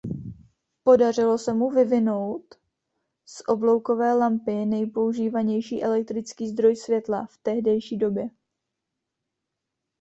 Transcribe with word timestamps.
Podařilo 0.83 1.37
se 1.37 1.53
mu 1.53 1.69
vyvinout 1.69 2.55
z 3.25 3.43
obloukové 3.47 4.13
lampy 4.13 4.65
nejpoužívanější 4.65 5.83
elektrický 5.83 6.47
zdroj 6.49 6.75
světla 6.75 7.25
v 7.25 7.37
tehdejší 7.37 7.97
době. 7.97 8.29